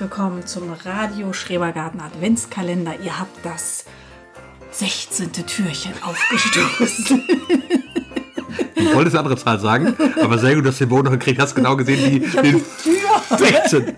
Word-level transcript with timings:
willkommen 0.00 0.44
zum 0.46 0.72
Radio 0.84 1.32
Schrebergarten 1.32 2.00
Adventskalender. 2.00 2.94
Ihr 3.02 3.20
habt 3.20 3.44
das 3.44 3.84
16. 4.72 5.32
Türchen 5.32 5.92
aufgestoßen. 6.02 7.22
Ich 8.78 8.94
wollte 8.94 9.10
eine 9.10 9.18
andere 9.18 9.36
Zahl 9.36 9.58
sagen, 9.58 9.94
aber 10.22 10.38
sehr 10.38 10.54
gut, 10.54 10.66
dass 10.66 10.78
du 10.78 10.84
den 10.84 10.90
Boden 10.90 11.04
noch 11.06 11.12
gekriegt 11.12 11.40
hast. 11.40 11.54
Genau 11.54 11.76
gesehen 11.76 11.98
wie 12.10 12.24
Ich 12.24 12.36
habe 12.36 12.48
den 12.48 12.58
die 12.58 12.90
Tür, 12.90 13.38
16. 13.38 13.96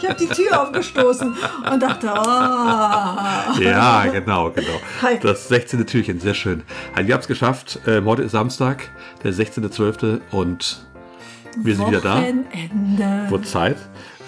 ich 0.00 0.08
hab 0.08 0.18
die 0.18 0.26
Tür 0.26 0.62
aufgestoßen 0.62 1.34
und 1.72 1.82
dachte, 1.82 2.08
oh. 2.08 3.60
Ja, 3.60 4.06
genau, 4.06 4.50
genau. 4.50 4.80
Hi. 5.02 5.18
Das 5.20 5.48
16. 5.48 5.86
Türchen, 5.86 6.20
sehr 6.20 6.34
schön. 6.34 6.62
Ihr 7.06 7.14
habt 7.14 7.22
es 7.24 7.28
geschafft. 7.28 7.80
Ähm, 7.86 8.06
heute 8.06 8.22
ist 8.22 8.32
Samstag, 8.32 8.90
der 9.22 9.32
16.12. 9.32 10.20
und 10.32 10.84
wir 11.56 11.76
sind 11.76 11.88
wieder 11.88 12.00
da. 12.00 12.16
Wochenende. 12.16 13.26
Wurde 13.30 13.44
Zeit. 13.44 13.76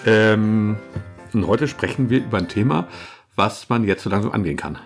Ähm, 0.05 0.77
und 1.33 1.47
heute 1.47 1.67
sprechen 1.67 2.09
wir 2.09 2.19
über 2.19 2.37
ein 2.37 2.47
Thema, 2.49 2.87
was 3.35 3.69
man 3.69 3.83
jetzt 3.85 4.03
so 4.03 4.09
langsam 4.09 4.31
angehen 4.31 4.57
kann. 4.57 4.77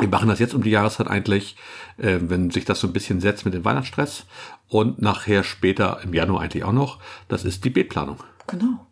Wir 0.00 0.08
machen 0.08 0.28
das 0.28 0.40
jetzt 0.40 0.54
um 0.54 0.62
die 0.62 0.70
Jahreszeit 0.70 1.06
eigentlich, 1.06 1.56
äh, 1.98 2.18
wenn 2.20 2.50
sich 2.50 2.64
das 2.64 2.80
so 2.80 2.88
ein 2.88 2.92
bisschen 2.92 3.20
setzt 3.20 3.44
mit 3.44 3.54
dem 3.54 3.64
Weihnachtsstress 3.64 4.26
und 4.68 5.00
nachher 5.00 5.44
später 5.44 6.00
im 6.02 6.12
Januar 6.12 6.42
eigentlich 6.42 6.64
auch 6.64 6.72
noch. 6.72 6.98
Das 7.28 7.44
ist 7.44 7.64
die 7.64 7.70
Beetplanung. 7.70 8.18
Genau. 8.48 8.86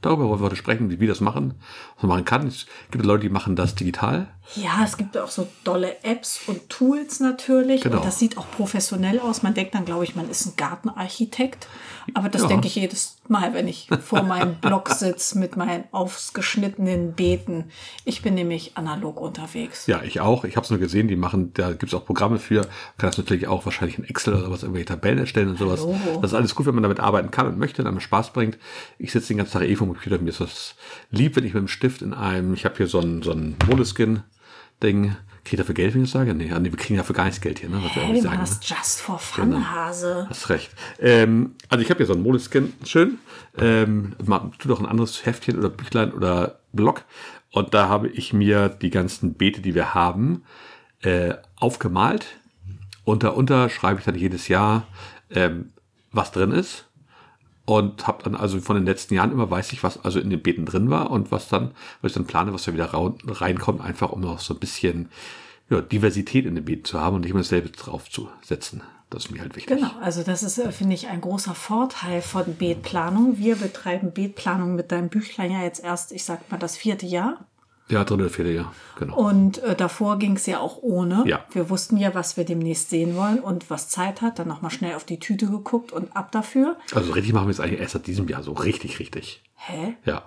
Darüber 0.00 0.28
wollen 0.28 0.40
wir 0.40 0.46
heute 0.46 0.56
sprechen, 0.56 0.90
wie 0.90 1.00
wir 1.00 1.08
das 1.08 1.20
machen, 1.20 1.54
was 1.96 2.04
man 2.04 2.10
machen 2.10 2.24
kann. 2.24 2.46
Es 2.46 2.66
gibt 2.92 3.04
Leute, 3.04 3.22
die 3.22 3.30
machen 3.30 3.56
das 3.56 3.74
digital. 3.74 4.28
Ja, 4.54 4.84
es 4.84 4.96
gibt 4.96 5.18
auch 5.18 5.28
so 5.28 5.48
dolle 5.64 6.02
Apps 6.04 6.40
und 6.46 6.68
Tools 6.70 7.18
natürlich. 7.18 7.82
Genau. 7.82 7.96
Und 7.96 8.06
das 8.06 8.18
sieht 8.18 8.38
auch 8.38 8.48
professionell 8.52 9.18
aus. 9.18 9.42
Man 9.42 9.54
denkt 9.54 9.74
dann, 9.74 9.84
glaube 9.84 10.04
ich, 10.04 10.14
man 10.14 10.30
ist 10.30 10.46
ein 10.46 10.52
Gartenarchitekt. 10.56 11.66
Aber 12.14 12.28
das 12.28 12.42
Ja. 12.42 12.48
denke 12.48 12.68
ich 12.68 12.76
jedes 12.76 13.17
Mal, 13.28 13.54
wenn 13.54 13.68
ich 13.68 13.88
vor 14.02 14.22
meinem 14.22 14.54
Blog 14.56 14.88
sitze 14.90 15.38
mit 15.38 15.56
meinen 15.56 15.84
ausgeschnittenen 15.92 17.12
Beeten. 17.12 17.66
Ich 18.04 18.22
bin 18.22 18.34
nämlich 18.34 18.76
analog 18.76 19.20
unterwegs. 19.20 19.86
Ja, 19.86 20.02
ich 20.02 20.20
auch. 20.20 20.44
Ich 20.44 20.56
habe 20.56 20.64
es 20.64 20.70
nur 20.70 20.78
gesehen, 20.78 21.08
die 21.08 21.16
machen, 21.16 21.52
da 21.54 21.70
gibt 21.70 21.92
es 21.92 21.94
auch 21.94 22.04
Programme 22.04 22.38
für. 22.38 22.62
Kann 22.62 23.10
das 23.10 23.18
natürlich 23.18 23.46
auch 23.46 23.64
wahrscheinlich 23.64 23.98
in 23.98 24.04
Excel 24.04 24.34
oder 24.34 24.50
was, 24.50 24.62
irgendwelche 24.62 24.86
Tabellen 24.86 25.18
erstellen 25.18 25.48
und 25.48 25.58
sowas. 25.58 25.80
Hallo. 25.80 26.20
Das 26.22 26.32
ist 26.32 26.36
alles 26.36 26.54
gut, 26.54 26.66
wenn 26.66 26.74
man 26.74 26.82
damit 26.82 27.00
arbeiten 27.00 27.30
kann 27.30 27.46
und 27.46 27.58
möchte, 27.58 27.84
damit 27.84 28.02
Spaß 28.02 28.32
bringt. 28.32 28.58
Ich 28.98 29.12
sitze 29.12 29.28
den 29.28 29.38
ganzen 29.38 29.52
Tag 29.52 29.62
eh 29.68 29.76
vom 29.76 29.88
Computer, 29.88 30.18
mir 30.18 30.30
ist 30.30 30.40
das 30.40 30.74
lieb, 31.10 31.36
wenn 31.36 31.44
ich 31.44 31.54
mit 31.54 31.60
dem 31.60 31.68
Stift 31.68 32.02
in 32.02 32.14
einem, 32.14 32.54
ich 32.54 32.64
habe 32.64 32.76
hier 32.76 32.86
so 32.86 33.00
ein, 33.00 33.22
so 33.22 33.32
ein 33.32 33.56
Moleskin-Ding. 33.66 35.16
Kriege 35.48 35.62
ich 35.62 35.66
dafür 35.66 35.74
Geld, 35.76 35.94
wenn 35.94 36.04
ich 36.04 36.10
sage? 36.10 36.34
Nee, 36.34 36.50
wir 36.50 36.76
kriegen 36.76 36.98
dafür 36.98 37.14
gar 37.14 37.24
nichts 37.24 37.40
Geld 37.40 37.60
hier, 37.60 37.70
ne? 37.70 37.80
Was 37.82 37.92
Hey, 37.92 38.02
wir 38.02 38.08
machen 38.08 38.22
sagen, 38.22 38.40
das 38.40 38.60
just 38.62 39.00
for 39.00 39.18
fun, 39.18 39.50
Genau. 39.50 39.64
Hase. 39.64 40.26
Hast 40.28 40.50
recht. 40.50 40.70
Ähm, 41.00 41.54
also 41.70 41.82
ich 41.82 41.88
habe 41.88 41.96
hier 41.96 42.06
so 42.06 42.12
ein 42.12 42.22
Moleskin, 42.22 42.74
schön. 42.84 43.18
Ähm, 43.56 44.14
man 44.22 44.52
tut 44.58 44.70
auch 44.72 44.78
ein 44.78 44.84
anderes 44.84 45.24
Heftchen 45.24 45.58
oder 45.58 45.70
Büchlein 45.70 46.12
oder 46.12 46.58
Block. 46.74 47.04
Und 47.50 47.72
da 47.72 47.88
habe 47.88 48.08
ich 48.08 48.34
mir 48.34 48.68
die 48.68 48.90
ganzen 48.90 49.32
Beete, 49.34 49.62
die 49.62 49.74
wir 49.74 49.94
haben, 49.94 50.42
äh, 51.00 51.32
aufgemalt. 51.56 52.26
Und 53.04 53.22
darunter 53.22 53.70
schreibe 53.70 54.00
ich 54.00 54.04
dann 54.04 54.16
jedes 54.16 54.48
Jahr, 54.48 54.86
ähm, 55.30 55.70
was 56.12 56.30
drin 56.30 56.50
ist. 56.50 56.84
Und 57.64 58.06
habe 58.06 58.22
dann 58.22 58.34
also 58.34 58.60
von 58.60 58.76
den 58.76 58.84
letzten 58.84 59.14
Jahren 59.14 59.32
immer 59.32 59.50
weiß 59.50 59.72
ich, 59.72 59.82
was 59.82 60.04
also 60.04 60.20
in 60.20 60.28
den 60.28 60.42
Beeten 60.42 60.66
drin 60.66 60.90
war 60.90 61.10
und 61.10 61.32
was 61.32 61.48
dann, 61.48 61.70
was 62.02 62.10
ich 62.10 62.14
dann 62.16 62.26
plane, 62.26 62.52
was 62.52 62.64
da 62.64 62.74
wieder 62.74 62.90
reinkommt, 62.92 63.80
einfach 63.80 64.10
um 64.12 64.20
noch 64.20 64.40
so 64.40 64.52
ein 64.52 64.60
bisschen 64.60 65.08
ja, 65.70 65.80
Diversität 65.80 66.46
in 66.46 66.54
den 66.54 66.64
Beeten 66.64 66.84
zu 66.84 67.00
haben 67.00 67.16
und 67.16 67.22
nicht 67.22 67.30
immer 67.30 67.40
dasselbe 67.40 67.70
drauf 67.70 68.08
zu 68.10 68.28
setzen. 68.42 68.82
Das 69.10 69.24
ist 69.24 69.30
mir 69.30 69.40
halt 69.40 69.56
wichtig. 69.56 69.76
Genau, 69.78 69.90
also 70.02 70.22
das 70.22 70.42
ist, 70.42 70.58
äh, 70.58 70.70
finde 70.70 70.94
ich, 70.94 71.08
ein 71.08 71.20
großer 71.22 71.54
Vorteil 71.54 72.20
von 72.20 72.54
Beetplanung. 72.56 73.38
Wir 73.38 73.56
betreiben 73.56 74.12
Beetplanung 74.12 74.74
mit 74.74 74.92
deinem 74.92 75.08
Büchlein 75.08 75.50
ja 75.50 75.62
jetzt 75.62 75.82
erst, 75.82 76.12
ich 76.12 76.24
sag 76.24 76.50
mal, 76.50 76.58
das 76.58 76.76
vierte 76.76 77.06
Jahr. 77.06 77.46
Ja, 77.88 78.04
dritte 78.04 78.20
oder 78.24 78.28
vierte 78.30 78.50
Jahr, 78.50 78.74
genau. 78.98 79.16
Und 79.16 79.62
äh, 79.62 79.74
davor 79.74 80.18
ging 80.18 80.36
es 80.36 80.44
ja 80.44 80.60
auch 80.60 80.82
ohne. 80.82 81.24
Ja. 81.26 81.46
Wir 81.52 81.70
wussten 81.70 81.96
ja, 81.96 82.14
was 82.14 82.36
wir 82.36 82.44
demnächst 82.44 82.90
sehen 82.90 83.16
wollen 83.16 83.40
und 83.40 83.70
was 83.70 83.88
Zeit 83.88 84.20
hat. 84.20 84.38
Dann 84.38 84.46
nochmal 84.48 84.70
schnell 84.70 84.94
auf 84.94 85.04
die 85.04 85.18
Tüte 85.18 85.46
geguckt 85.46 85.90
und 85.92 86.14
ab 86.14 86.30
dafür. 86.30 86.76
Also 86.92 87.12
richtig 87.12 87.32
machen 87.32 87.46
wir 87.46 87.52
es 87.52 87.60
eigentlich 87.60 87.80
erst 87.80 87.94
seit 87.94 88.06
diesem 88.06 88.28
Jahr, 88.28 88.42
so 88.42 88.52
richtig, 88.52 88.98
richtig. 89.00 89.42
Hä? 89.54 89.94
Ja. 90.04 90.22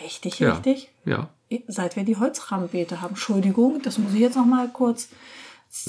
Richtig, 0.00 0.38
Ja. 0.38 0.52
richtig? 0.52 0.92
Ja. 1.04 1.30
Seit 1.68 1.96
wir 1.96 2.04
die 2.04 2.16
Holzrahmenbeete 2.16 3.00
haben. 3.00 3.10
Entschuldigung, 3.10 3.80
das 3.82 3.98
muss 3.98 4.12
ich 4.14 4.20
jetzt 4.20 4.36
nochmal 4.36 4.68
kurz. 4.68 5.08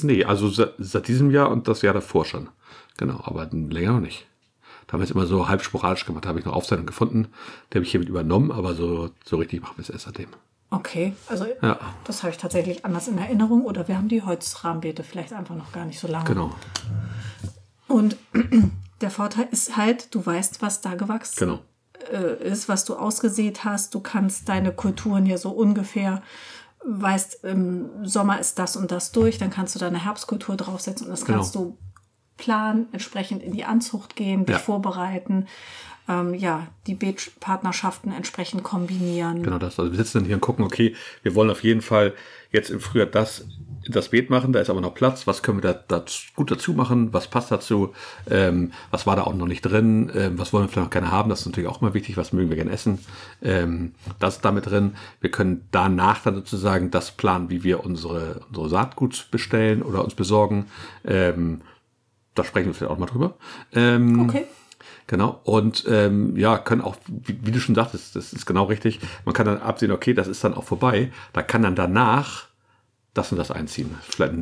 Nee, 0.02 0.24
also 0.24 0.48
seit, 0.48 1.08
diesem 1.08 1.30
Jahr 1.30 1.50
und 1.50 1.66
das 1.68 1.82
Jahr 1.82 1.94
davor 1.94 2.24
schon. 2.24 2.48
Genau, 2.96 3.20
aber 3.24 3.46
länger 3.52 3.92
noch 3.92 4.00
nicht. 4.00 4.26
Da 4.86 4.92
haben 4.94 5.00
wir 5.00 5.04
es 5.04 5.10
immer 5.10 5.26
so 5.26 5.48
halb 5.48 5.62
sporadisch 5.62 6.06
gemacht. 6.06 6.24
Da 6.24 6.30
habe 6.30 6.38
ich 6.38 6.44
noch 6.44 6.52
Aufzeichnung 6.54 6.86
gefunden. 6.86 7.28
Die 7.72 7.76
habe 7.76 7.84
ich 7.84 7.90
hiermit 7.90 8.08
übernommen, 8.08 8.50
aber 8.52 8.74
so, 8.74 9.10
so 9.24 9.36
richtig 9.36 9.60
machen 9.60 9.74
wir 9.76 9.82
es 9.82 9.90
erst 9.90 10.04
seitdem. 10.06 10.28
Okay, 10.70 11.14
also 11.28 11.46
Ja. 11.62 11.78
das 12.04 12.22
habe 12.22 12.30
ich 12.30 12.38
tatsächlich 12.38 12.84
anders 12.84 13.08
in 13.08 13.18
Erinnerung. 13.18 13.64
Oder 13.64 13.88
wir 13.88 13.96
haben 13.96 14.08
die 14.08 14.22
Holzrahmenbeete 14.22 15.02
vielleicht 15.02 15.32
einfach 15.32 15.54
noch 15.56 15.72
gar 15.72 15.84
nicht 15.86 15.98
so 16.00 16.08
lange. 16.08 16.24
Genau, 16.26 16.54
Und 17.86 18.16
der 19.00 19.10
Vorteil 19.10 19.48
ist 19.50 19.76
halt, 19.76 20.14
du 20.14 20.24
weißt, 20.24 20.60
was 20.62 20.80
da 20.80 20.94
gewachsen 20.94 21.36
genau. 21.38 21.58
Äh, 22.12 22.42
ist, 22.48 22.68
was 22.68 22.84
du 22.84 22.94
ausgesät 22.96 23.64
hast. 23.64 23.94
Du 23.94 24.00
kannst 24.00 24.48
deine 24.48 24.72
Kulturen 24.72 25.26
ja 25.26 25.38
so 25.38 25.50
ungefähr, 25.50 26.22
weißt, 26.84 27.44
im 27.44 28.04
Sommer 28.06 28.38
ist 28.38 28.58
das 28.58 28.76
und 28.76 28.90
das 28.90 29.12
durch, 29.12 29.38
dann 29.38 29.50
kannst 29.50 29.74
du 29.74 29.78
deine 29.78 30.04
Herbstkultur 30.04 30.56
draufsetzen 30.56 31.06
und 31.06 31.10
das 31.12 31.24
Genau. 31.24 31.38
kannst 31.38 31.54
du 31.54 31.76
planen, 32.36 32.86
entsprechend 32.92 33.42
in 33.42 33.52
die 33.52 33.64
Anzucht 33.64 34.14
gehen, 34.16 34.46
dich 34.46 34.54
Ja. 34.54 34.58
vorbereiten, 34.60 35.46
ähm, 36.08 36.34
ja, 36.34 36.68
die 36.86 36.94
Beetpartnerschaften 36.94 38.12
entsprechend 38.12 38.62
kombinieren. 38.62 39.42
Genau 39.42 39.58
das. 39.58 39.78
Also 39.78 39.90
wir 39.92 39.98
sitzen 39.98 40.18
dann 40.18 40.24
hier 40.26 40.36
und 40.36 40.40
gucken, 40.40 40.64
okay, 40.64 40.94
wir 41.22 41.34
wollen 41.34 41.50
auf 41.50 41.62
jeden 41.64 41.82
Fall 41.82 42.14
jetzt 42.50 42.70
im 42.70 42.80
Frühjahr 42.80 43.06
das, 43.08 43.44
das 43.88 44.10
Beet 44.10 44.30
machen, 44.30 44.52
da 44.52 44.60
ist 44.60 44.70
aber 44.70 44.80
noch 44.80 44.94
Platz, 44.94 45.26
was 45.26 45.42
können 45.42 45.62
wir 45.62 45.72
da, 45.72 45.98
da 45.98 46.04
gut 46.36 46.50
dazu 46.50 46.72
machen, 46.72 47.12
was 47.12 47.28
passt 47.28 47.50
dazu, 47.50 47.92
ähm, 48.30 48.72
was 48.90 49.06
war 49.06 49.16
da 49.16 49.24
auch 49.24 49.34
noch 49.34 49.46
nicht 49.46 49.62
drin, 49.62 50.10
ähm, 50.14 50.38
was 50.38 50.52
wollen 50.52 50.64
wir 50.64 50.68
vielleicht 50.68 50.86
noch 50.86 50.92
gerne 50.92 51.10
haben, 51.10 51.30
das 51.30 51.40
ist 51.40 51.46
natürlich 51.46 51.68
auch 51.68 51.80
immer 51.80 51.94
wichtig, 51.94 52.16
was 52.16 52.32
mögen 52.32 52.50
wir 52.50 52.56
gerne 52.56 52.70
essen, 52.70 52.98
ähm, 53.42 53.92
das 54.18 54.36
ist 54.36 54.44
damit 54.44 54.66
drin. 54.66 54.94
Wir 55.20 55.30
können 55.30 55.66
danach 55.70 56.22
dann 56.22 56.34
sozusagen 56.34 56.90
das 56.90 57.10
planen, 57.10 57.50
wie 57.50 57.64
wir 57.64 57.84
unsere, 57.84 58.40
unsere 58.48 58.68
Saatgut 58.68 59.28
bestellen 59.30 59.82
oder 59.82 60.04
uns 60.04 60.14
besorgen. 60.14 60.66
Ähm, 61.04 61.60
da 62.34 62.44
sprechen 62.44 62.66
wir 62.66 62.74
vielleicht 62.74 62.92
auch 62.92 62.98
mal 62.98 63.06
drüber. 63.06 63.34
Ähm, 63.72 64.20
Okay. 64.20 64.44
Genau. 65.08 65.40
Und 65.44 65.86
ähm, 65.88 66.36
ja, 66.36 66.58
können 66.58 66.82
auch, 66.82 66.96
wie, 67.06 67.38
wie 67.42 67.50
du 67.50 67.60
schon 67.60 67.74
sagtest, 67.74 68.14
das 68.14 68.34
ist 68.34 68.44
genau 68.44 68.64
richtig. 68.64 69.00
Man 69.24 69.34
kann 69.34 69.46
dann 69.46 69.58
absehen, 69.58 69.90
okay, 69.90 70.12
das 70.12 70.28
ist 70.28 70.44
dann 70.44 70.52
auch 70.52 70.64
vorbei. 70.64 71.10
Da 71.32 71.42
kann 71.42 71.62
dann 71.62 71.74
danach 71.74 72.47
das 73.14 73.32
und 73.32 73.38
das 73.38 73.50
einziehen. 73.50 73.96
Vielleicht 74.02 74.34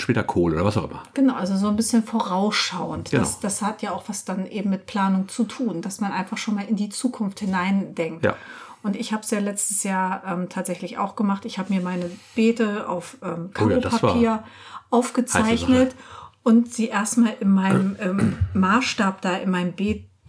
später 0.00 0.24
Kohl 0.24 0.54
oder 0.54 0.64
was 0.64 0.76
auch 0.76 0.90
immer. 0.90 1.02
Genau, 1.14 1.34
also 1.34 1.56
so 1.56 1.68
ein 1.68 1.76
bisschen 1.76 2.02
vorausschauend. 2.02 3.10
Genau. 3.10 3.22
Das, 3.22 3.40
das 3.40 3.62
hat 3.62 3.82
ja 3.82 3.92
auch 3.92 4.08
was 4.08 4.24
dann 4.24 4.46
eben 4.46 4.70
mit 4.70 4.86
Planung 4.86 5.28
zu 5.28 5.44
tun, 5.44 5.82
dass 5.82 6.00
man 6.00 6.12
einfach 6.12 6.36
schon 6.36 6.54
mal 6.54 6.64
in 6.64 6.76
die 6.76 6.88
Zukunft 6.88 7.40
hineindenkt. 7.40 8.24
Ja. 8.24 8.36
Und 8.82 8.96
ich 8.96 9.12
habe 9.12 9.22
es 9.22 9.30
ja 9.30 9.40
letztes 9.40 9.82
Jahr 9.82 10.22
ähm, 10.26 10.48
tatsächlich 10.48 10.98
auch 10.98 11.16
gemacht. 11.16 11.44
Ich 11.44 11.58
habe 11.58 11.72
mir 11.72 11.80
meine 11.80 12.10
Beete 12.34 12.88
auf 12.88 13.18
ähm, 13.22 13.50
Oh 13.60 13.68
ja, 13.68 13.80
Karopapier 13.80 14.44
aufgezeichnet 14.90 15.94
und 16.42 16.72
sie 16.72 16.88
erstmal 16.88 17.34
in 17.40 17.50
meinem 17.50 17.96
ähm, 18.00 18.38
Maßstab 18.54 19.20
da 19.20 19.36
in 19.36 19.50
meinem 19.50 19.72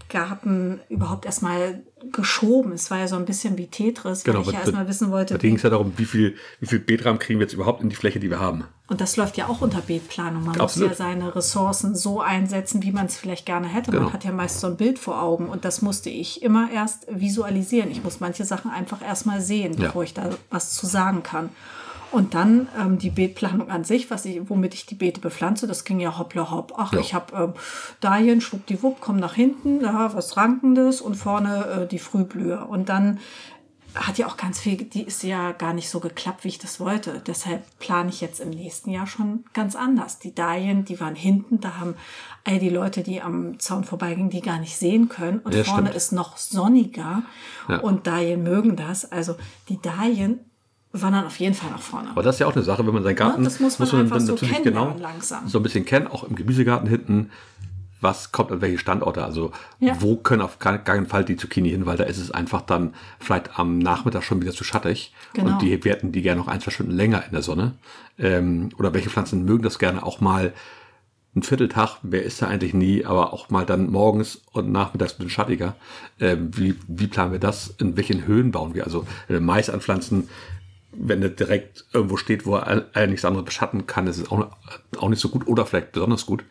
Beetgarten 0.09 0.79
überhaupt 0.89 1.25
erstmal 1.25 1.83
geschoben. 2.11 2.71
Es 2.73 2.89
war 2.89 2.97
ja 2.99 3.07
so 3.07 3.15
ein 3.15 3.25
bisschen 3.25 3.57
wie 3.57 3.67
Tetris, 3.67 4.25
weil 4.25 4.41
ich 4.41 4.47
ja 4.47 4.59
erstmal 4.59 4.87
wissen 4.87 5.11
wollte, 5.11 5.35
Da 5.35 5.39
ging 5.39 5.55
es 5.55 5.61
ja 5.63 5.69
darum, 5.69 5.93
wie 5.97 6.05
viel, 6.05 6.35
wie 6.59 6.65
viel 6.65 6.79
Beetrahmen 6.79 7.19
kriegen 7.19 7.39
wir 7.39 7.45
jetzt 7.45 7.53
überhaupt 7.53 7.81
in 7.83 7.89
die 7.89 7.95
Fläche, 7.95 8.19
die 8.19 8.29
wir 8.29 8.39
haben. 8.39 8.63
Und 8.87 9.01
das 9.01 9.17
läuft 9.17 9.37
ja 9.37 9.47
auch 9.47 9.61
unter 9.61 9.81
Beetplanung. 9.81 10.43
Man 10.45 10.59
Absolut. 10.59 10.89
muss 10.89 10.97
ja 10.97 11.05
seine 11.05 11.35
Ressourcen 11.35 11.95
so 11.95 12.21
einsetzen, 12.21 12.81
wie 12.81 12.91
man 12.91 13.05
es 13.05 13.17
vielleicht 13.17 13.45
gerne 13.45 13.67
hätte. 13.67 13.91
Genau. 13.91 14.05
Man 14.05 14.13
hat 14.13 14.23
ja 14.23 14.31
meist 14.31 14.59
so 14.61 14.67
ein 14.67 14.77
Bild 14.77 14.97
vor 14.97 15.21
Augen 15.21 15.47
und 15.47 15.63
das 15.63 15.81
musste 15.83 16.09
ich 16.09 16.41
immer 16.41 16.71
erst 16.71 17.05
visualisieren. 17.09 17.91
Ich 17.91 18.03
muss 18.03 18.19
manche 18.19 18.45
Sachen 18.45 18.71
einfach 18.71 19.01
erstmal 19.03 19.41
sehen, 19.41 19.73
Ja. 19.73 19.87
bevor 19.87 20.03
ich 20.03 20.13
da 20.15 20.31
was 20.49 20.73
zu 20.73 20.87
sagen 20.87 21.21
kann. 21.21 21.49
Und 22.11 22.33
dann 22.33 22.67
ähm, 22.79 22.97
die 22.97 23.09
Beetplanung 23.11 23.69
an 23.69 23.83
sich, 23.83 24.09
was 24.09 24.25
ich, 24.25 24.49
womit 24.49 24.73
ich 24.73 24.85
die 24.85 24.95
Beete 24.95 25.21
bepflanze, 25.21 25.67
das 25.67 25.83
ging 25.83 25.99
ja 25.99 26.17
hoppla 26.17 26.49
hopp. 26.49 26.73
Ach, 26.77 26.91
Ja. 26.93 26.99
ich 26.99 27.13
habe 27.13 27.35
ähm, 27.35 27.53
Dahlien, 27.99 28.41
schwuppdiwupp, 28.41 28.97
komm 28.99 29.17
nach 29.17 29.35
hinten, 29.35 29.79
da 29.79 30.13
was 30.13 30.35
Rankendes 30.37 31.01
und 31.01 31.15
vorne 31.15 31.65
äh, 31.83 31.87
die 31.87 31.99
Frühblüher. 31.99 32.67
Und 32.67 32.89
dann 32.89 33.19
hat 33.95 34.19
ja 34.19 34.27
auch 34.27 34.37
ganz 34.37 34.59
viel, 34.59 34.77
die 34.77 35.01
ist 35.01 35.23
ja 35.23 35.51
gar 35.51 35.73
nicht 35.73 35.89
so 35.89 35.99
geklappt, 35.99 36.43
wie 36.43 36.49
ich 36.49 36.59
das 36.59 36.79
wollte. 36.79 37.21
Deshalb 37.25 37.63
plane 37.79 38.09
ich 38.09 38.21
jetzt 38.21 38.39
im 38.39 38.51
nächsten 38.51 38.91
Jahr 38.91 39.07
schon 39.07 39.45
ganz 39.53 39.75
anders. 39.75 40.19
Die 40.19 40.33
Dahlien, 40.35 40.85
die 40.85 40.99
waren 40.99 41.15
hinten, 41.15 41.59
da 41.59 41.79
haben 41.79 41.95
all 42.43 42.59
die 42.59 42.69
Leute, 42.69 43.01
die 43.01 43.19
am 43.21 43.59
Zaun 43.59 43.83
vorbeigingen, 43.83 44.29
die 44.29 44.41
gar 44.41 44.59
nicht 44.59 44.77
sehen 44.77 45.09
können. 45.09 45.39
Und 45.39 45.55
Ja, 45.55 45.63
vorne 45.63 45.87
stimmt. 45.87 45.95
ist 45.95 46.11
noch 46.11 46.37
sonniger. 46.37 47.23
Ja. 47.67 47.79
Und 47.79 48.05
Dahlien 48.05 48.43
mögen 48.43 48.75
das. 48.75 49.11
Also 49.11 49.35
die 49.69 49.81
Dahlien 49.81 50.39
wandern 50.91 51.25
auf 51.25 51.39
jeden 51.39 51.53
Fall 51.55 51.69
nach 51.71 51.81
vorne. 51.81 52.09
Aber 52.11 52.23
das 52.23 52.35
ist 52.35 52.39
ja 52.39 52.47
auch 52.47 52.55
eine 52.55 52.63
Sache, 52.63 52.85
wenn 52.85 52.93
man 52.93 53.03
seinen 53.03 53.15
Garten, 53.15 53.41
Ja, 53.43 53.49
das 53.49 53.59
muss 53.59 53.77
man 53.79 54.01
einfach 54.01 54.19
so 54.19 54.35
kennenlernen 54.35 54.99
langsam. 54.99 55.47
so 55.47 55.59
ein 55.59 55.63
bisschen 55.63 55.85
kennen, 55.85 56.07
auch 56.07 56.23
im 56.23 56.35
Gemüsegarten 56.35 56.87
hinten. 56.89 57.29
was 58.01 58.31
kommt 58.31 58.49
an 58.53 58.61
welche 58.61 58.77
Standorte. 58.77 59.25
Also 59.25 59.51
Ja. 59.81 59.93
wo 59.99 60.15
können 60.15 60.41
auf 60.41 60.57
gar 60.59 60.77
keinen 60.77 61.05
Fall 61.05 61.25
die 61.25 61.35
Zucchini 61.35 61.69
hin, 61.71 61.85
weil 61.85 61.97
da 61.97 62.05
ist 62.05 62.17
es 62.17 62.31
einfach 62.31 62.61
dann 62.61 62.93
vielleicht 63.19 63.59
am 63.59 63.77
Nachmittag 63.77 64.23
schon 64.23 64.41
wieder 64.41 64.53
zu 64.53 64.63
schattig. 64.63 65.13
Genau. 65.33 65.51
Und 65.51 65.61
die 65.61 65.69
hätten 65.71 66.13
die 66.13 66.21
gerne 66.21 66.39
noch 66.39 66.47
ein, 66.47 66.61
zwei 66.61 66.71
Stunden 66.71 66.93
länger 66.93 67.25
in 67.25 67.33
der 67.33 67.41
Sonne. 67.41 67.73
Ähm, 68.17 68.69
oder 68.77 68.93
welche 68.93 69.09
Pflanzen 69.09 69.43
mögen 69.43 69.63
das 69.63 69.79
gerne 69.79 70.01
auch 70.03 70.21
mal 70.21 70.53
ein 71.35 71.43
Vierteltag, 71.43 71.97
wer 72.01 72.23
ist 72.23 72.41
da 72.41 72.47
eigentlich 72.47 72.73
nie, 72.73 73.03
aber 73.03 73.33
auch 73.33 73.49
mal 73.49 73.65
dann 73.65 73.91
morgens 73.91 74.41
und 74.53 74.71
nachmittags 74.71 75.13
ein 75.13 75.17
bisschen 75.17 75.29
schattiger. 75.31 75.75
Ähm, 76.21 76.51
wie, 76.57 76.75
wie 76.87 77.07
planen 77.07 77.33
wir 77.33 77.39
das? 77.39 77.67
In 77.79 77.97
welchen 77.97 78.25
Höhen 78.25 78.51
bauen 78.51 78.73
wir? 78.75 78.85
Also 78.85 79.05
wenn 79.27 79.35
wir 79.35 79.41
Mais 79.41 79.69
anpflanzen, 79.69 80.29
wenn 80.91 81.21
der 81.21 81.29
direkt 81.29 81.85
irgendwo 81.93 82.17
steht, 82.17 82.45
wo 82.45 82.55
er 82.55 83.07
nichts 83.07 83.25
anderes 83.25 83.45
beschatten 83.45 83.85
kann, 83.87 84.07
ist 84.07 84.17
es 84.17 84.31
auch, 84.31 84.47
auch 84.97 85.09
nicht 85.09 85.19
so 85.19 85.29
gut 85.29 85.47
oder 85.47 85.65
vielleicht 85.65 85.91
besonders 85.91 86.25
gut. 86.25 86.43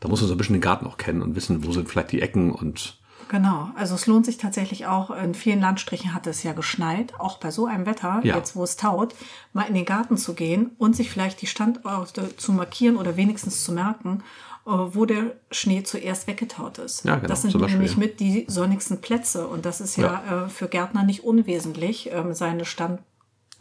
Da 0.00 0.08
muss 0.08 0.20
man 0.20 0.28
so 0.28 0.34
ein 0.34 0.38
bisschen 0.38 0.54
den 0.54 0.60
Garten 0.62 0.86
auch 0.86 0.98
kennen 0.98 1.22
und 1.22 1.34
wissen, 1.36 1.64
wo 1.64 1.72
sind 1.72 1.88
vielleicht 1.88 2.12
die 2.12 2.20
Ecken 2.22 2.52
und 2.52 2.98
Genau, 3.28 3.70
also 3.74 3.96
es 3.96 4.06
lohnt 4.06 4.24
sich 4.24 4.38
tatsächlich 4.38 4.86
auch, 4.86 5.10
in 5.10 5.34
vielen 5.34 5.60
Landstrichen 5.60 6.14
hat 6.14 6.28
es 6.28 6.44
ja 6.44 6.52
geschneit, 6.52 7.18
auch 7.18 7.38
bei 7.38 7.50
so 7.50 7.66
einem 7.66 7.84
Wetter, 7.84 8.20
Ja. 8.22 8.36
jetzt 8.36 8.54
wo 8.54 8.62
es 8.62 8.76
taut, 8.76 9.16
mal 9.52 9.64
in 9.64 9.74
den 9.74 9.84
Garten 9.84 10.16
zu 10.16 10.34
gehen 10.34 10.70
und 10.78 10.94
sich 10.94 11.10
vielleicht 11.10 11.42
die 11.42 11.48
Standorte 11.48 12.36
zu 12.36 12.52
markieren 12.52 12.96
oder 12.96 13.16
wenigstens 13.16 13.64
zu 13.64 13.72
merken, 13.72 14.22
äh, 14.64 14.70
wo 14.70 15.06
der 15.06 15.32
Schnee 15.50 15.82
zuerst 15.82 16.28
weggetaut 16.28 16.78
ist. 16.78 17.04
Ja, 17.04 17.16
genau, 17.16 17.26
das 17.26 17.42
sind 17.42 17.56
nämlich 17.60 17.92
ja. 17.94 17.98
mit 17.98 18.20
die 18.20 18.44
sonnigsten 18.46 19.00
Plätze 19.00 19.48
und 19.48 19.66
das 19.66 19.80
ist 19.80 19.96
ja, 19.96 20.44
Äh, 20.44 20.48
für 20.48 20.68
Gärtner 20.68 21.02
nicht 21.02 21.24
unwesentlich, 21.24 22.10
ähm, 22.12 22.32
seine 22.32 22.64
Standpunkte, 22.64 23.10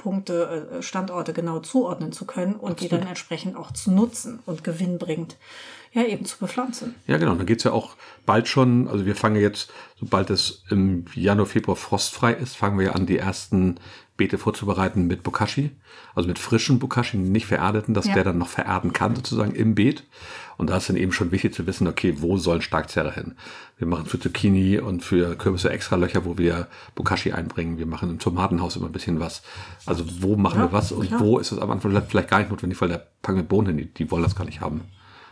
äh, 0.03 0.81
Standorte 0.81 1.33
genau 1.33 1.59
zuordnen 1.59 2.11
zu 2.11 2.25
können 2.25 2.55
und 2.55 2.81
die 2.81 2.89
dann 2.89 3.07
entsprechend 3.07 3.55
auch 3.55 3.71
zu 3.71 3.91
nutzen 3.91 4.39
und 4.45 4.63
gewinnbringend 4.63 5.37
ja 5.93 6.03
eben 6.03 6.25
zu 6.25 6.37
bepflanzen. 6.37 6.95
Ja, 7.07 7.17
genau. 7.17 7.35
Dann 7.35 7.45
geht's 7.45 7.63
ja 7.63 7.71
auch 7.71 7.95
bald 8.25 8.47
schon, 8.47 8.87
also 8.87 9.05
wir 9.05 9.15
fangen 9.15 9.41
jetzt, 9.41 9.71
sobald 9.99 10.29
es 10.29 10.63
im 10.69 11.05
Januar, 11.15 11.47
Februar 11.47 11.77
frostfrei 11.77 12.33
ist, 12.33 12.55
fangen 12.57 12.77
wir 12.77 12.95
an, 12.95 13.05
die 13.05 13.17
ersten 13.17 13.79
Beete 14.17 14.37
vorzubereiten 14.37 15.07
mit 15.07 15.23
Bokashi. 15.23 15.71
Also 16.13 16.27
mit 16.29 16.39
frischen 16.39 16.79
Bokashi, 16.79 17.17
nicht 17.17 17.45
vererdeten, 17.47 17.93
dass 17.93 18.07
Ja. 18.07 18.13
der 18.13 18.23
dann 18.23 18.37
noch 18.37 18.47
vererden 18.47 18.93
kann, 18.93 19.15
sozusagen 19.15 19.53
im 19.53 19.75
Beet. 19.75 20.03
Und 20.57 20.69
da 20.69 20.77
ist 20.77 20.87
dann 20.87 20.95
eben 20.95 21.11
schon 21.11 21.31
wichtig 21.31 21.53
zu 21.53 21.67
wissen, 21.67 21.85
okay, 21.87 22.15
wo 22.19 22.37
sollen 22.37 22.61
Starkzerrer 22.61 23.11
hin? 23.11 23.35
Wir 23.77 23.87
machen 23.87 24.05
für 24.05 24.17
Zucchini 24.19 24.79
und 24.79 25.03
für 25.03 25.35
Kürbisse 25.35 25.69
extra 25.69 25.97
Löcher, 25.97 26.23
wo 26.23 26.37
wir 26.37 26.67
Bokashi 26.95 27.33
einbringen. 27.33 27.77
Wir 27.77 27.85
machen 27.85 28.09
im 28.09 28.19
Tomatenhaus 28.19 28.77
immer 28.77 28.85
ein 28.85 28.93
bisschen 28.93 29.19
was. 29.19 29.41
Also 29.85 30.05
wo 30.21 30.37
machen 30.37 30.59
Ja, 30.61 30.67
wir 30.67 30.71
was 30.71 30.93
und 30.93 31.07
klar. 31.07 31.19
wo 31.19 31.37
ist 31.39 31.51
es 31.51 31.59
am 31.59 31.71
Anfang 31.71 31.91
vielleicht 32.07 32.29
gar 32.29 32.39
nicht 32.39 32.49
notwendig, 32.51 32.79
weil 32.79 32.89
da 32.89 33.01
packen 33.21 33.37
wir 33.39 33.43
Bohnen 33.43 33.67
hin, 33.67 33.77
die, 33.77 33.93
die 33.93 34.09
wollen 34.11 34.23
das 34.23 34.35
gar 34.35 34.45
nicht 34.45 34.61
haben. 34.61 34.81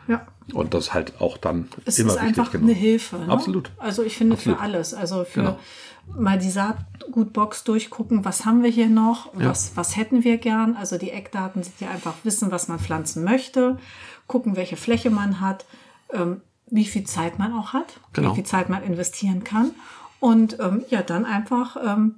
Ja. 0.08 0.26
Und 0.54 0.74
das 0.74 0.94
halt 0.94 1.22
auch 1.22 1.38
dann 1.38 1.70
Es 1.86 2.00
immer 2.00 2.12
ist 2.12 2.18
einfach 2.18 2.52
genau. 2.52 2.66
eine 2.66 2.74
Hilfe. 2.74 3.18
Ne? 3.18 3.30
Absolut. 3.30 3.72
Also 3.78 4.04
ich 4.04 4.18
finde 4.18 4.36
Absolut. 4.36 4.58
für 4.60 4.64
alles. 4.64 4.94
Also 4.94 5.24
für 5.24 5.42
Genau. 5.42 5.60
mal 6.18 6.38
die 6.38 6.50
Saatgutbox 6.50 7.64
durchgucken, 7.64 8.26
was 8.26 8.46
haben 8.46 8.64
wir 8.64 8.70
hier 8.70 8.90
noch, 8.90 9.34
Ja. 9.40 9.50
was, 9.50 9.72
was 9.76 9.96
hätten 9.96 10.24
wir 10.24 10.38
gern. 10.38 10.76
Also 10.76 10.98
die 10.98 11.12
Eckdaten 11.12 11.64
sind 11.64 11.80
ja 11.80 11.90
einfach 11.90 12.14
wissen, 12.24 12.52
was 12.52 12.68
man 12.68 12.80
pflanzen 12.80 13.24
möchte, 13.24 13.78
gucken, 14.28 14.56
welche 14.56 14.76
Fläche 14.76 15.10
man 15.10 15.40
hat, 15.40 15.66
ähm, 16.12 16.42
wie 16.68 16.86
viel 16.86 17.04
Zeit 17.06 17.40
man 17.40 17.54
auch 17.54 17.74
hat, 17.74 18.00
Genau. 18.14 18.32
wie 18.32 18.36
viel 18.36 18.46
Zeit 18.46 18.70
man 18.70 18.84
investieren 18.84 19.44
kann. 19.44 19.72
Und 20.20 20.60
ähm, 20.60 20.84
ja, 20.90 21.02
dann 21.02 21.26
einfach 21.26 21.78
ähm, 21.86 22.16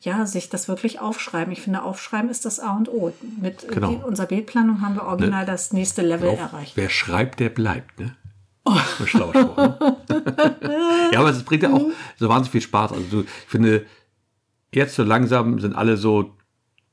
ja, 0.00 0.24
sich 0.26 0.48
das 0.48 0.66
wirklich 0.66 0.98
aufschreiben. 1.00 1.52
Ich 1.52 1.60
finde, 1.60 1.82
aufschreiben 1.82 2.30
ist 2.30 2.44
das 2.46 2.58
A 2.58 2.76
und 2.76 2.88
O. 2.88 3.12
Mit 3.40 3.68
Genau. 3.68 3.92
unserer 4.06 4.26
Bildplanung 4.26 4.80
haben 4.80 4.94
wir 4.94 5.04
original 5.04 5.44
das 5.44 5.72
nächste 5.72 6.02
Level 6.02 6.30
Auf, 6.30 6.38
erreicht. 6.38 6.76
wer 6.76 6.88
schreibt, 6.88 7.38
der 7.40 7.50
bleibt. 7.50 8.00
Ne? 8.00 8.16
Schlauer 9.04 9.34
Spruch. 9.34 9.56
Ne? 9.56 9.96
ja, 11.12 11.20
aber 11.20 11.30
es 11.30 11.42
bringt 11.42 11.62
ja 11.62 11.72
auch 11.72 11.86
so 12.18 12.28
wahnsinnig 12.28 12.52
viel 12.52 12.60
Spaß. 12.62 12.92
Also 12.92 13.22
ich 13.22 13.28
finde, 13.48 13.84
jetzt 14.72 14.94
so 14.94 15.02
langsam 15.02 15.58
sind 15.58 15.74
alle 15.74 15.96
so, 15.96 16.34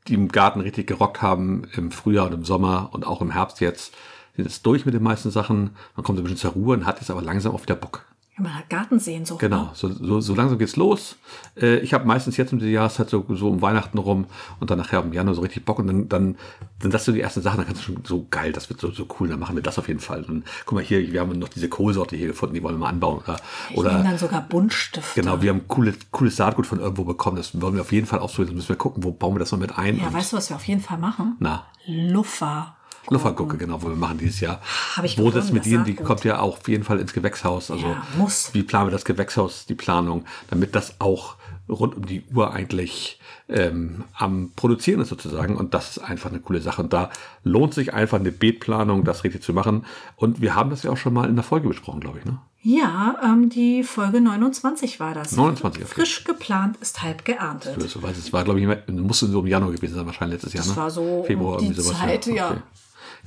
die 0.07 0.13
im 0.15 0.29
Garten 0.29 0.59
richtig 0.61 0.87
gerockt 0.87 1.21
haben, 1.21 1.63
im 1.75 1.91
Frühjahr 1.91 2.27
und 2.27 2.33
im 2.33 2.45
Sommer 2.45 2.89
und 2.93 3.05
auch 3.05 3.21
im 3.21 3.31
Herbst 3.31 3.59
jetzt, 3.61 3.93
sind 4.35 4.45
jetzt 4.45 4.65
durch 4.65 4.85
mit 4.85 4.93
den 4.93 5.03
meisten 5.03 5.31
Sachen. 5.31 5.75
Man 5.95 6.03
kommt 6.03 6.17
so 6.17 6.21
ein 6.21 6.23
bisschen 6.23 6.37
zur 6.37 6.51
Ruhe 6.51 6.75
und 6.75 6.85
hat 6.85 6.99
jetzt 6.99 7.11
aber 7.11 7.21
langsam 7.21 7.53
auch 7.53 7.61
wieder 7.61 7.75
Bock. 7.75 8.05
Man 8.39 8.53
hat 8.53 8.69
Gartensehnsucht. 8.69 9.39
Genau, 9.39 9.63
ne? 9.63 9.69
so, 9.73 9.91
so, 9.91 10.21
so 10.21 10.35
langsam 10.35 10.59
geht's 10.59 10.75
los. 10.75 11.17
Äh, 11.59 11.77
ich 11.79 11.93
habe 11.93 12.05
meistens 12.05 12.37
jetzt 12.37 12.53
um 12.53 12.59
die 12.59 12.67
Jahreszeit 12.69 13.09
so, 13.09 13.25
so 13.29 13.49
um 13.49 13.63
Weihnachten 13.63 13.97
rum 13.97 14.27
und 14.59 14.69
dann 14.69 14.77
nachher 14.77 15.01
im 15.01 15.11
Januar 15.11 15.33
so 15.33 15.41
richtig 15.41 15.65
Bock 15.65 15.79
und 15.79 15.87
dann, 15.87 16.07
dann 16.07 16.37
sind 16.79 16.93
das 16.93 17.05
so 17.05 17.11
die 17.11 17.21
ersten 17.21 17.41
Sachen, 17.41 17.57
dann 17.57 17.65
kannst 17.65 17.81
du 17.81 17.93
schon 17.93 18.03
so 18.05 18.27
geil, 18.29 18.51
das 18.51 18.69
wird 18.69 18.79
so, 18.79 18.91
so 18.91 19.07
cool, 19.19 19.27
dann 19.27 19.39
machen 19.39 19.55
wir 19.55 19.63
das 19.63 19.79
auf 19.79 19.87
jeden 19.87 19.99
Fall. 19.99 20.23
Und 20.25 20.43
guck 20.65 20.75
mal 20.75 20.83
hier, 20.83 21.11
wir 21.11 21.19
haben 21.19 21.39
noch 21.39 21.49
diese 21.49 21.67
Kohlsorte 21.67 22.15
hier 22.15 22.27
gefunden, 22.27 22.53
die 22.53 22.61
wollen 22.61 22.75
wir 22.75 22.79
mal 22.79 22.89
anbauen. 22.89 23.17
Oder, 23.23 23.37
Ich 23.71 23.77
oder 23.77 24.03
dann 24.03 24.17
sogar 24.19 24.41
Buntstifte. 24.41 25.19
genau, 25.19 25.41
wir 25.41 25.49
haben 25.49 25.67
cooles, 25.67 25.95
cooles 26.11 26.35
Saatgut 26.35 26.67
von 26.67 26.79
irgendwo 26.79 27.05
bekommen, 27.05 27.37
das 27.37 27.59
wollen 27.59 27.73
wir 27.73 27.81
auf 27.81 27.91
jeden 27.91 28.05
Fall 28.05 28.19
ausprobieren, 28.19 28.49
dann 28.49 28.55
müssen 28.57 28.69
wir 28.69 28.75
gucken, 28.75 29.03
wo 29.03 29.11
bauen 29.11 29.33
wir 29.33 29.39
das 29.39 29.51
noch 29.51 29.59
mit 29.59 29.75
ein. 29.77 29.97
Ja, 29.97 30.13
weißt 30.13 30.33
du, 30.33 30.37
was 30.37 30.49
wir 30.49 30.57
auf 30.57 30.67
jeden 30.67 30.81
Fall 30.81 30.99
machen? 30.99 31.37
na, 31.39 31.65
Luffer. 31.87 32.76
Luffergucke, 33.09 33.57
genau, 33.57 33.81
wo 33.81 33.87
wir 33.89 33.95
machen 33.95 34.17
dieses 34.17 34.39
Jahr. 34.41 34.61
Hab 34.95 35.03
ich 35.05 35.17
Wo 35.17 35.31
das 35.31 35.51
mit 35.51 35.63
das 35.63 35.69
denen, 35.69 35.83
die 35.85 35.91
Saatgut. 35.91 36.07
kommt 36.07 36.23
ja 36.25 36.39
auch 36.39 36.57
auf 36.59 36.67
jeden 36.67 36.83
Fall 36.83 36.99
ins 36.99 37.13
Gewächshaus. 37.13 37.71
Also 37.71 37.87
Ja, 37.87 38.03
muss. 38.17 38.49
wie 38.53 38.63
planen 38.63 38.87
wir 38.87 38.91
das 38.91 39.05
Gewächshaus, 39.05 39.65
die 39.65 39.75
Planung, 39.75 40.25
damit 40.49 40.75
das 40.75 40.99
auch 40.99 41.35
rund 41.69 41.95
um 41.95 42.05
die 42.05 42.23
Uhr 42.33 42.53
eigentlich 42.53 43.19
ähm, 43.49 44.03
am 44.13 44.51
Produzieren 44.55 44.99
ist 45.01 45.09
sozusagen. 45.09 45.55
Und 45.55 45.73
das 45.73 45.91
ist 45.97 45.99
einfach 45.99 46.29
eine 46.29 46.39
coole 46.39 46.61
Sache. 46.61 46.81
Und 46.81 46.91
da 46.93 47.09
lohnt 47.43 47.73
sich 47.73 47.93
einfach 47.93 48.19
eine 48.19 48.31
Beetplanung, 48.31 49.03
das 49.05 49.23
richtig 49.23 49.41
zu 49.43 49.53
machen. 49.53 49.85
Und 50.17 50.41
wir 50.41 50.55
haben 50.55 50.69
das 50.69 50.83
ja 50.83 50.91
auch 50.91 50.97
schon 50.97 51.13
mal 51.13 51.29
in 51.29 51.35
der 51.35 51.43
Folge 51.43 51.67
besprochen, 51.67 51.99
glaube 52.01 52.19
ich. 52.19 52.25
Ne? 52.25 52.37
Ja, 52.61 53.15
ähm, 53.23 53.49
die 53.49 53.83
Folge 53.83 54.19
29 54.19 54.99
war 54.99 55.13
das. 55.13 55.31
29, 55.33 55.83
okay. 55.83 55.93
Frisch 55.93 56.23
geplant 56.25 56.75
ist 56.81 57.01
halb 57.01 57.23
geerntet. 57.23 57.77
Du 57.77 58.01
weißt, 58.03 58.17
es 58.17 58.33
war, 58.33 58.43
glaube 58.43 58.59
ich, 58.59 58.65
immer- 58.65 58.77
musste 59.01 59.27
so 59.27 59.39
im 59.39 59.47
Januar 59.47 59.71
gewesen 59.71 59.95
sein, 59.95 60.05
wahrscheinlich 60.05 60.41
letztes 60.41 60.53
Jahr. 60.53 60.63
Das 60.65 60.75
ne? 60.75 60.81
war 60.81 60.91
so 60.91 61.23
Februar, 61.25 61.59
die 61.59 61.65
irgendwie 61.67 61.81
sowas. 61.81 61.99
Zeit, 61.99 62.25
ja. 62.27 62.57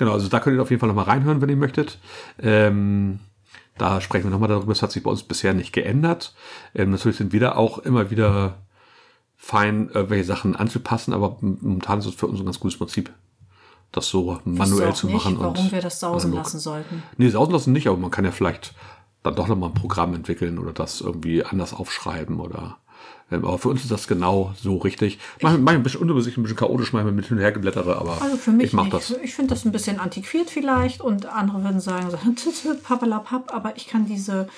Genau, 0.00 0.12
also 0.12 0.28
da 0.28 0.40
könnt 0.40 0.56
ihr 0.56 0.62
auf 0.62 0.70
jeden 0.70 0.80
Fall 0.80 0.88
nochmal 0.88 1.04
reinhören, 1.04 1.42
wenn 1.42 1.50
ihr 1.50 1.56
möchtet. 1.56 1.98
Ähm, 2.38 3.20
da 3.76 4.00
sprechen 4.00 4.24
wir 4.24 4.30
nochmal 4.30 4.48
darüber. 4.48 4.72
Das 4.72 4.80
hat 4.80 4.92
sich 4.92 5.02
bei 5.02 5.10
uns 5.10 5.22
bisher 5.22 5.52
nicht 5.52 5.74
geändert. 5.74 6.34
Ähm, 6.74 6.90
natürlich 6.90 7.18
sind 7.18 7.34
wir 7.34 7.40
da 7.40 7.52
auch 7.54 7.76
immer 7.80 8.10
wieder 8.10 8.56
fein, 9.36 9.90
irgendwelche 9.92 10.24
Sachen 10.24 10.56
anzupassen, 10.56 11.12
aber 11.12 11.36
momentan 11.42 11.98
ist 11.98 12.06
es 12.06 12.14
für 12.14 12.28
uns 12.28 12.40
ein 12.40 12.46
ganz 12.46 12.58
gutes 12.58 12.78
Prinzip, 12.78 13.12
das 13.92 14.08
so 14.08 14.40
manuell 14.46 14.88
auch 14.88 14.94
zu 14.94 15.08
nicht, 15.08 15.16
machen. 15.16 15.38
warum 15.38 15.66
und 15.66 15.70
wir 15.70 15.82
das 15.82 16.00
sausen 16.00 16.30
analog. 16.30 16.46
lassen 16.46 16.60
sollten. 16.60 17.02
Nee, 17.18 17.28
sausen 17.28 17.52
lassen 17.52 17.72
nicht, 17.74 17.86
aber 17.86 17.98
man 17.98 18.10
kann 18.10 18.24
ja 18.24 18.30
vielleicht 18.30 18.72
dann 19.22 19.34
doch 19.34 19.48
nochmal 19.48 19.68
ein 19.68 19.74
Programm 19.74 20.14
entwickeln 20.14 20.58
oder 20.58 20.72
das 20.72 21.02
irgendwie 21.02 21.44
anders 21.44 21.74
aufschreiben 21.74 22.40
oder. 22.40 22.78
Ähm, 23.30 23.44
Aber 23.44 23.58
für 23.58 23.68
uns 23.68 23.82
ist 23.82 23.90
das 23.90 24.08
genau 24.08 24.52
so 24.60 24.76
richtig. 24.78 25.18
Manchmal, 25.40 25.52
manchmal 25.52 25.74
ein 25.76 25.82
bisschen 25.84 26.00
unübersichtlich, 26.02 26.38
ein 26.38 26.42
bisschen 26.42 26.58
chaotisch, 26.58 26.92
manchmal 26.92 27.12
mit 27.14 27.26
hin 27.26 27.36
und 27.36 27.42
her 27.42 27.52
geblättere, 27.52 27.96
aber 27.96 28.20
Also 28.22 28.36
für 28.36 28.50
mich 28.52 28.66
ich 28.68 28.72
mach 28.72 28.84
nicht. 28.84 28.94
das. 28.94 29.10
Ich 29.22 29.34
finde 29.34 29.50
das 29.54 29.64
ein 29.64 29.72
bisschen 29.72 30.00
antiquiert 30.00 30.50
vielleicht 30.50 31.00
und 31.00 31.26
andere 31.26 31.62
würden 31.62 31.80
sagen, 31.80 32.10
so, 32.10 32.16
pappalapapp, 32.82 33.52
aber 33.54 33.76
ich 33.76 33.86
kann 33.86 34.06
diese 34.06 34.48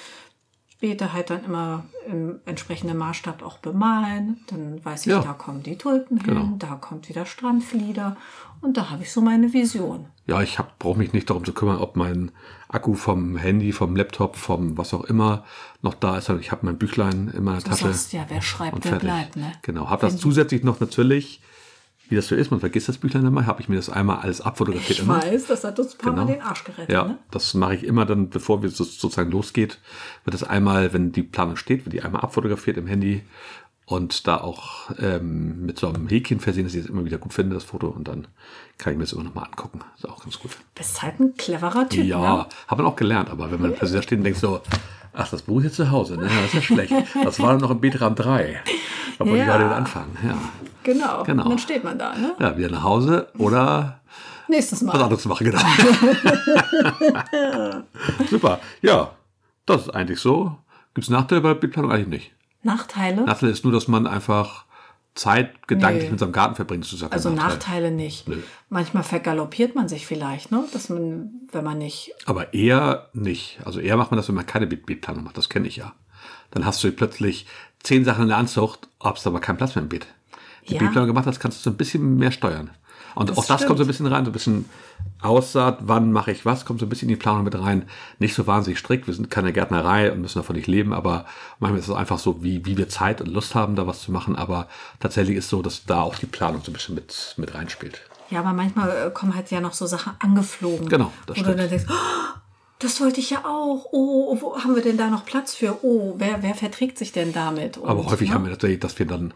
Beete 0.81 1.13
halt 1.13 1.31
dann 1.31 1.45
immer 1.45 1.85
im 2.09 2.41
entsprechenden 2.45 2.97
Maßstab 2.99 3.43
auch 3.45 3.59
bemalen. 3.59 4.41
Dann 4.49 4.85
weiß 4.85 5.03
ich, 5.07 5.13
Ja. 5.13 5.21
da 5.21 5.33
kommen 5.33 5.63
die 5.63 5.77
Tulpen 5.79 6.17
hin, 6.19 6.27
Genau. 6.35 6.55
da 6.59 6.75
kommt 6.75 7.09
wieder 7.09 7.25
Strandflieder 7.25 8.17
und 8.63 8.77
da 8.77 8.91
habe 8.91 9.03
ich 9.05 9.13
so 9.13 9.21
meine 9.21 9.53
Vision. 9.53 10.07
Ja, 10.33 10.43
ich 10.43 10.59
brauche 10.79 10.99
mich 10.99 11.12
nicht 11.12 11.29
darum 11.31 11.45
zu 11.45 11.53
kümmern, 11.53 11.79
ob 11.79 11.97
mein 11.97 12.31
Akku 12.69 12.95
vom 12.95 13.37
Handy, 13.37 13.73
vom 13.73 13.95
Laptop, 13.97 14.37
vom 14.37 14.79
was 14.79 14.95
auch 14.95 15.05
immer 15.05 15.45
noch 15.83 15.95
da 15.95 16.17
ist. 16.19 16.29
Ich 16.31 16.51
habe 16.53 16.65
mein 16.67 16.79
Büchlein 16.79 17.31
in 17.37 17.45
meiner 17.45 17.59
Du 17.59 17.65
Tasche. 17.71 17.85
sagst 17.87 18.12
ja, 18.12 18.25
wer 18.29 18.41
schreibt, 18.43 18.85
wer 18.85 18.99
bleibt. 18.99 19.37
Ne? 19.37 19.53
Genau. 19.62 19.91
Habe 19.91 20.07
das 20.07 20.17
zusätzlich 20.19 20.62
noch 20.65 20.81
natürlich, 20.81 21.41
wie 22.09 22.17
das 22.17 22.27
so 22.29 22.35
ist, 22.35 22.51
man 22.51 22.61
vergisst 22.61 22.89
das 22.89 22.99
Büchlein 22.99 23.25
immer, 23.27 23.47
habe 23.47 23.61
ich 23.62 23.69
mir 23.69 23.77
das 23.77 23.89
einmal 23.89 24.19
alles 24.19 24.41
abfotografiert 24.41 24.99
Ich 24.99 25.05
immer. 25.05 25.23
weiß, 25.23 25.47
das 25.47 25.65
hat 25.65 25.79
uns 25.79 25.95
ein 25.95 25.99
paar 25.99 26.12
Genau. 26.12 26.25
Mal 26.27 26.33
den 26.33 26.43
Arsch 26.43 26.65
gerettet. 26.65 26.91
Ja, 26.91 27.05
Ne? 27.05 27.19
das 27.31 27.55
mache 27.55 27.75
ich 27.75 27.85
immer 27.85 28.05
dann, 28.07 28.29
bevor 28.31 28.62
wir 28.62 28.69
so, 28.71 28.85
sozusagen 28.85 29.31
losgeht, 29.31 29.79
wird 30.25 30.35
das 30.35 30.43
einmal, 30.45 30.93
wenn 30.93 31.12
die 31.12 31.23
Planung 31.23 31.57
steht, 31.57 31.85
wird 31.87 31.93
die 31.95 32.03
einmal 32.03 32.23
abfotografiert 32.23 32.77
im 32.77 32.87
Handy 32.87 33.23
und 33.87 34.27
da 34.27 34.39
auch 34.39 34.91
ähm, 34.99 35.67
mit 35.67 35.79
so 35.79 35.89
einem 35.89 36.09
Häkchen 36.09 36.41
versehen, 36.41 36.65
dass 36.65 36.75
ich 36.75 36.83
das 36.83 36.91
immer 36.91 37.05
wieder 37.05 37.19
gut 37.19 37.33
finde, 37.35 37.55
das 37.55 37.65
Foto, 37.65 37.89
und 37.89 38.09
dann 38.09 38.27
kann 38.79 38.93
ich 38.93 38.99
mir 38.99 39.05
das 39.05 39.12
immer 39.12 39.25
nochmal 39.25 39.45
angucken. 39.45 39.81
Ist 39.97 40.09
auch 40.09 40.23
ganz 40.23 40.39
gut. 40.39 40.53
Bist 40.75 41.03
halt 41.03 41.21
ein 41.21 41.35
cleverer 41.37 41.89
Typ. 41.89 42.05
Ja, 42.05 42.37
Ne? 42.37 42.47
hat 42.69 42.79
man 42.79 42.87
auch 42.87 42.97
gelernt, 42.97 43.29
aber 43.31 43.51
wenn 43.51 43.61
man 43.61 43.73
plötzlich 43.75 43.99
da 43.99 44.03
steht 44.03 44.19
und 44.19 44.25
denkt 44.25 44.39
so, 44.39 44.61
ach, 45.12 45.29
das 45.29 45.43
Buch 45.43 45.59
ist 45.59 45.65
jetzt 45.65 45.77
zu 45.77 45.91
Hause, 45.91 46.17
ne? 46.17 46.25
das 46.25 46.45
ist 46.47 46.55
ja 46.55 46.62
schlecht. 46.62 46.93
Das 47.25 47.39
war 47.41 47.57
noch 47.59 47.71
im 47.71 47.81
Betram 47.81 48.15
3. 48.15 48.61
Da 49.19 49.25
wollte 49.27 49.33
ich 49.35 49.39
Ja. 49.41 49.45
gerade 49.47 49.65
wieder 49.67 49.77
anfangen. 49.77 50.17
Ja. 50.25 50.39
Genau. 50.85 51.23
Genau. 51.25 51.45
Und 51.45 51.51
dann 51.51 51.59
steht 51.59 51.85
man 51.85 51.99
da. 51.99 52.15
Ne? 52.17 52.35
ja, 52.41 52.57
wieder 52.57 52.71
nach 52.71 52.83
Hause 52.83 53.29
oder 53.39 54.01
Nächstes 54.49 54.85
was 54.87 54.95
Mal. 54.95 55.03
anderes 55.03 55.25
machen, 55.27 55.45
genau. 55.47 55.61
Super, 58.31 58.61
ja, 58.83 59.11
das 59.67 59.83
ist 59.83 59.91
eigentlich 59.91 60.21
so. 60.21 60.57
Gibt 60.95 61.05
es 61.07 61.11
Nachteile 61.11 61.41
bei 61.41 61.55
Bildplanung? 61.55 61.91
Eigentlich 61.93 62.09
nicht. 62.09 62.33
Nachteile? 62.62 63.23
Nachteil 63.25 63.50
ist 63.50 63.64
nur, 63.64 63.73
dass 63.73 63.88
man 63.88 64.07
einfach 64.07 64.64
Zeit 65.14 65.66
gedanklich 65.69 66.04
Nee. 66.04 66.11
mit 66.12 66.21
seinem 66.21 66.33
Garten 66.33 66.54
verbringt, 66.54 66.90
das 66.90 66.99
ja 67.00 67.09
Also 67.09 67.28
Nachteil. 67.31 67.49
Nachteile 67.50 67.90
nicht. 67.90 68.28
Nö. 68.28 68.38
Manchmal 68.71 69.02
vergaloppiert 69.02 69.75
man 69.75 69.88
sich 69.88 70.07
vielleicht, 70.07 70.50
ne? 70.50 70.64
Dass 70.73 70.88
man, 70.88 71.31
wenn 71.52 71.64
man 71.64 71.76
nicht. 71.78 72.12
Aber 72.25 72.54
eher 72.54 73.09
nicht. 73.12 73.59
Also 73.64 73.81
eher 73.81 73.97
macht 73.99 74.11
man 74.11 74.16
das, 74.16 74.28
wenn 74.28 74.35
man 74.37 74.47
keine 74.47 74.66
Beet- 74.66 74.87
Beetplanung 74.87 75.25
macht. 75.25 75.37
Das 75.37 75.49
kenne 75.50 75.69
ich 75.69 75.76
ja. 75.76 75.92
Dann 76.50 76.64
hast 76.64 76.83
du 76.83 76.90
plötzlich 76.92 77.47
zehn 77.83 78.04
Sachen 78.04 78.23
in 78.23 78.28
der 78.28 78.38
Anzucht, 78.38 78.88
hast 79.00 79.26
aber 79.26 79.40
keinen 79.40 79.57
Platz 79.59 79.75
mehr 79.75 79.83
im 79.83 79.88
Beet. 79.90 80.07
Die 80.69 80.75
Ja. 80.75 80.78
Beetplanung 80.81 81.09
gemacht 81.09 81.26
hast, 81.26 81.40
kannst 81.40 81.59
du 81.59 81.62
so 81.64 81.71
ein 81.75 81.76
bisschen 81.76 82.16
mehr 82.16 82.31
steuern. 82.33 82.71
Und 83.14 83.31
Das 83.31 83.38
auch 83.38 83.45
das 83.47 83.57
stimmt. 83.57 83.66
kommt 83.69 83.78
so 83.78 83.85
ein 83.85 83.87
bisschen 83.87 84.07
rein, 84.07 84.25
so 84.25 84.31
ein 84.31 84.33
bisschen 84.33 84.69
Aussaat, 85.21 85.78
wann 85.83 86.12
mache 86.12 86.31
ich 86.33 86.45
was, 86.45 86.64
kommt 86.64 86.81
so 86.81 86.87
ein 86.87 86.88
bisschen 86.88 87.09
in 87.09 87.14
die 87.16 87.21
Planung 87.21 87.45
mit 87.45 87.59
rein. 87.59 87.88
Nicht 88.19 88.35
so 88.35 88.47
wahnsinnig 88.47 88.78
strikt, 88.78 89.07
wir 89.07 89.14
sind 89.14 89.31
keine 89.31 89.52
Gärtnerei 89.52 90.11
und 90.12 90.21
müssen 90.21 90.38
davon 90.38 90.57
nicht 90.57 90.66
leben, 90.69 90.92
aber 90.92 91.26
manchmal 91.61 91.81
ist 91.81 91.88
es 91.88 91.95
einfach 91.95 92.19
so, 92.19 92.42
wie, 92.42 92.64
wie 92.66 92.76
wir 92.76 92.88
Zeit 92.88 93.21
und 93.21 93.28
Lust 93.28 93.54
haben, 93.54 93.76
da 93.76 93.87
was 93.87 94.02
zu 94.02 94.12
machen. 94.12 94.37
Aber 94.37 94.69
tatsächlich 95.00 95.37
ist 95.37 95.49
so, 95.49 95.62
dass 95.62 95.85
da 95.85 96.00
auch 96.02 96.16
die 96.16 96.26
Planung 96.26 96.62
so 96.64 96.71
ein 96.71 96.75
bisschen 96.75 96.95
mit, 96.95 97.35
mit 97.37 97.54
reinspielt. 97.54 98.00
Ja, 98.31 98.40
aber 98.40 98.52
manchmal 98.52 98.90
äh, 98.90 99.11
kommen 99.11 99.35
halt 99.35 99.50
ja 99.50 99.61
noch 99.61 99.75
so 99.75 99.87
Sachen 99.87 100.12
angeflogen. 100.19 100.88
Genau, 100.88 101.12
das 101.26 101.37
Wo 101.37 101.40
du 101.42 101.47
stimmt. 101.49 101.61
dann 101.61 101.69
denkst, 101.69 101.85
oh, 101.90 102.38
das 102.78 103.00
wollte 103.00 103.21
ich 103.21 103.31
ja 103.31 103.45
auch. 103.45 103.87
Oh, 103.92 104.37
wo 104.40 104.57
haben 104.59 104.75
wir 104.75 104.83
denn 104.83 104.97
da 104.97 105.09
noch 105.11 105.25
Platz 105.25 105.54
für? 105.54 105.85
Oh, 105.85 106.14
wer, 106.16 106.42
wer 106.42 106.54
verträgt 106.54 106.99
sich 106.99 107.12
denn 107.12 107.33
damit? 107.33 107.76
Und, 107.76 107.88
Aber 107.88 108.04
häufig 108.07 108.31
ne? 108.31 108.35
haben 108.35 108.45
wir 108.45 108.52
tatsächlich, 108.52 108.81
dass 108.81 108.99
wir 108.99 109.07
dann 109.07 109.35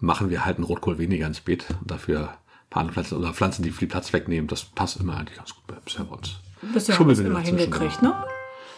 machen 0.00 0.30
wir 0.30 0.44
halt 0.44 0.56
einen 0.56 0.64
Rotkohl 0.64 0.98
weniger 0.98 1.26
ins 1.26 1.40
Beet 1.40 1.66
und 1.80 1.90
dafür 1.90 2.34
ein 2.68 2.70
paar 2.70 2.80
andere 2.82 2.94
Pflanzen 2.94 3.16
oder 3.18 3.32
Pflanzen, 3.32 3.62
die 3.62 3.70
viel 3.70 3.88
Platz 3.88 4.12
wegnehmen. 4.12 4.46
Das 4.46 4.64
passt 4.64 5.00
immer 5.00 5.16
eigentlich 5.16 5.38
ganz 5.38 5.54
gut 5.54 5.64
bei 5.66 6.02
uns. 6.02 6.40
Bisher 6.74 6.98
haben 6.98 7.06
wir 7.06 7.12
es 7.12 7.18
immer 7.20 7.40
hingekriegt, 7.40 8.02
ne? 8.02 8.14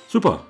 Super. 0.09 0.45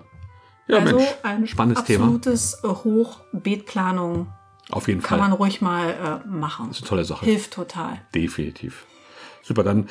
Ja, 0.66 0.78
also 0.78 0.97
Mensch, 0.97 1.09
ein 1.23 1.47
spannendes 1.47 1.85
Thema. 1.85 2.04
absolutes 2.04 2.62
Hochbeetplanung 2.62 4.28
Auf 4.70 4.88
jeden 4.88 5.02
kann 5.02 5.18
Fall. 5.18 5.28
man 5.28 5.37
ruhig 5.37 5.61
mal 5.61 6.23
äh, 6.25 6.28
machen. 6.28 6.66
Das 6.68 6.76
ist 6.78 6.82
eine 6.82 6.88
tolle 6.88 7.04
Sache. 7.04 7.25
Hilft 7.25 7.52
total. 7.54 8.00
Definitiv. 8.14 8.85
Super, 9.42 9.62
dann 9.64 9.88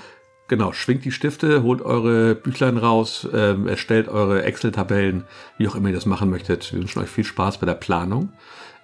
genau, 0.48 0.72
schwingt 0.72 1.04
die 1.06 1.12
Stifte, 1.12 1.64
holt 1.64 1.82
eure 1.82 2.36
Büchlein 2.36 2.78
raus, 2.78 3.28
ähm, 3.34 3.68
erstellt 3.68 4.08
eure 4.08 4.44
Excel-Tabellen, 4.44 5.26
wie 5.58 5.68
auch 5.68 5.76
immer 5.76 5.90
ihr 5.90 5.96
das 5.96 6.06
machen 6.06 6.30
möchtet. 6.30 6.72
Wir 6.72 6.80
wünschen 6.80 7.02
euch 7.02 7.10
viel 7.10 7.24
Spaß 7.26 7.58
bei 7.60 7.66
der 7.66 7.74
Planung. 7.76 8.32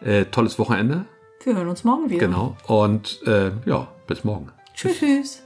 Äh, 0.01 0.25
tolles 0.25 0.59
Wochenende, 0.59 1.05
Wir 1.43 1.55
hören 1.55 1.69
uns 1.69 1.83
morgen 1.83 2.09
wieder. 2.09 2.19
genau. 2.19 2.57
Und 2.67 3.21
äh, 3.25 3.51
ja, 3.65 3.87
bis 4.07 4.23
morgen. 4.23 4.51
Tschüss. 4.73 4.99
tschüss. 4.99 5.44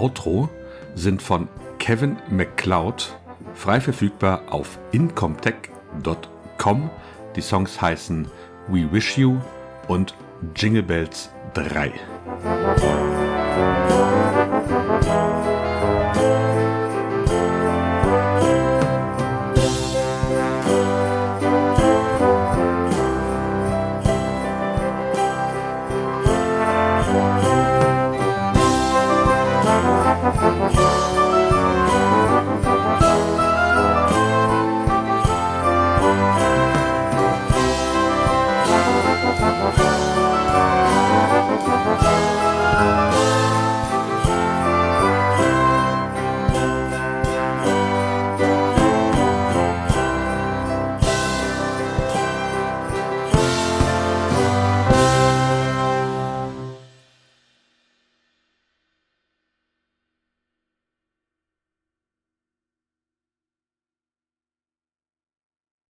Outro 0.00 0.48
sind 0.94 1.20
von 1.20 1.46
Kevin 1.78 2.16
McCloud 2.30 3.18
frei 3.52 3.80
verfügbar 3.80 4.44
auf 4.48 4.78
incomtech.com. 4.92 6.90
Die 7.36 7.42
Songs 7.42 7.82
heißen 7.82 8.26
We 8.68 8.90
Wish 8.90 9.18
You 9.18 9.36
und 9.88 10.14
Jingle 10.56 10.82
Bells 10.82 11.30
3. 11.52 11.92